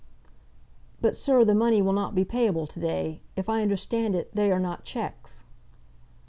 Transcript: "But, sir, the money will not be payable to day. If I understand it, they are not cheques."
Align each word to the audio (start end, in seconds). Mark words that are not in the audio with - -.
"But, 0.99 1.15
sir, 1.15 1.45
the 1.45 1.53
money 1.53 1.79
will 1.79 1.93
not 1.93 2.15
be 2.15 2.25
payable 2.25 2.65
to 2.65 2.79
day. 2.79 3.21
If 3.35 3.47
I 3.47 3.61
understand 3.61 4.15
it, 4.15 4.33
they 4.35 4.51
are 4.51 4.59
not 4.59 4.83
cheques." 4.83 5.43